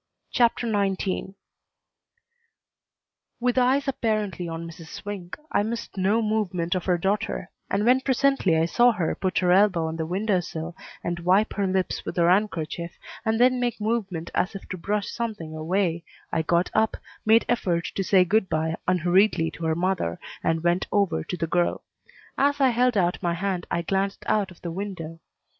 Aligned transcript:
CHAPTER 0.31 0.65
XIX 0.67 1.35
With 3.39 3.59
eyes 3.59 3.87
apparently 3.87 4.47
on 4.49 4.67
Mrs. 4.67 4.87
Swink, 4.87 5.37
I 5.51 5.61
missed 5.61 5.95
no 5.95 6.23
movement 6.23 6.73
of 6.73 6.85
her 6.85 6.97
daughter, 6.97 7.51
and 7.69 7.85
when 7.85 8.01
presently 8.01 8.57
I 8.57 8.65
saw 8.65 8.93
her 8.93 9.13
put 9.13 9.37
her 9.37 9.51
elbow 9.51 9.85
on 9.85 9.97
the 9.97 10.07
window 10.07 10.39
sill 10.39 10.75
and 11.03 11.19
wipe 11.19 11.53
her 11.53 11.67
lips 11.67 12.03
with 12.03 12.17
her 12.17 12.31
handkerchief, 12.31 12.97
and 13.23 13.39
then 13.39 13.59
make 13.59 13.79
movement 13.79 14.31
as 14.33 14.55
if 14.55 14.67
to 14.69 14.75
brush 14.79 15.07
something 15.07 15.55
away, 15.55 16.03
I 16.31 16.41
got 16.41 16.71
up, 16.73 16.97
made 17.23 17.45
effort 17.47 17.85
to 17.93 18.03
say 18.03 18.25
good 18.25 18.49
by 18.49 18.77
unhurriedly 18.87 19.51
to 19.51 19.65
her 19.65 19.75
mother, 19.75 20.19
and 20.43 20.63
went 20.63 20.87
over 20.91 21.23
to 21.23 21.37
the 21.37 21.45
girl. 21.45 21.83
As 22.39 22.59
I 22.59 22.69
held 22.69 22.97
out 22.97 23.21
my 23.21 23.35
hand 23.35 23.67
I 23.69 23.83
glanced 23.83 24.23
out 24.25 24.49
of 24.49 24.63
the 24.63 24.71
window. 24.71 25.19